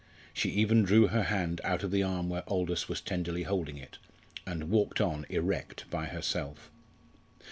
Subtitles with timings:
[0.33, 3.99] She even drew her hand out of the arm where Aldous was tenderly holding it,
[4.47, 6.71] and walked on erect by herself.